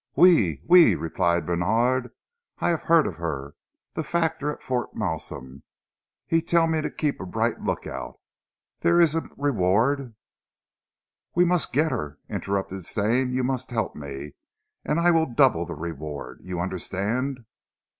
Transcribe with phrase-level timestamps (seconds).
[0.17, 0.63] "Oui!
[0.67, 2.09] Oui!" replied Bènard.
[2.57, 3.53] "I haf heard of her.
[3.93, 5.61] The factor at Fort Malsun,
[6.25, 8.15] he tell me to keep a bright look out.
[8.81, 10.15] Dere ees a reward"
[11.35, 13.31] "We must get her!" interrupted Stane.
[13.31, 14.33] "You must help me
[14.83, 16.39] and I will double the reward.
[16.41, 17.45] You understand?"